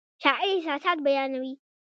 [0.23, 1.53] شاعر احساسات بیانوي